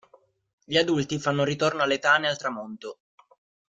Gli 0.65 0.77
adulti 0.77 1.19
fanno 1.19 1.43
ritorno 1.43 1.83
alle 1.83 1.99
tane 1.99 2.27
al 2.27 2.35
tramonto. 2.35 3.01